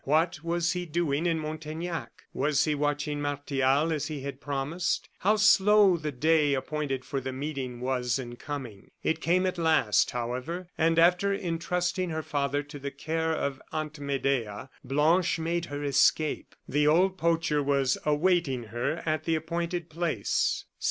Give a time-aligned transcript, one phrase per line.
[0.03, 2.23] What was he doing in Montaignac?
[2.33, 5.07] Was he watching Martial as he had promised?
[5.19, 8.89] How slow the day appointed for the meeting was in coming!
[9.03, 13.99] It came at last, however, and after intrusting her father to the care of Aunt
[13.99, 16.55] Medea, Blanche made her escape.
[16.67, 20.65] The old poacher was awaiting her at the appointed place.